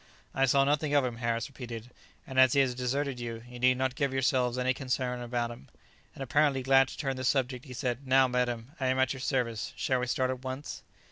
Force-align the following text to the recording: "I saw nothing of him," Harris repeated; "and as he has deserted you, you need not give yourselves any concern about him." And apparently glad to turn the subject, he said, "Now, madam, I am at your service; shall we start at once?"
"I 0.33 0.47
saw 0.47 0.63
nothing 0.63 0.95
of 0.95 1.05
him," 1.05 1.17
Harris 1.17 1.47
repeated; 1.47 1.91
"and 2.25 2.39
as 2.39 2.53
he 2.53 2.59
has 2.61 2.73
deserted 2.73 3.19
you, 3.19 3.43
you 3.47 3.59
need 3.59 3.77
not 3.77 3.93
give 3.93 4.11
yourselves 4.13 4.57
any 4.57 4.73
concern 4.73 5.21
about 5.21 5.51
him." 5.51 5.67
And 6.15 6.23
apparently 6.23 6.63
glad 6.63 6.87
to 6.87 6.97
turn 6.97 7.17
the 7.17 7.23
subject, 7.23 7.65
he 7.65 7.73
said, 7.73 8.07
"Now, 8.07 8.27
madam, 8.27 8.71
I 8.79 8.87
am 8.87 8.97
at 8.97 9.13
your 9.13 9.19
service; 9.19 9.73
shall 9.75 9.99
we 9.99 10.07
start 10.07 10.31
at 10.31 10.41
once?" 10.43 10.81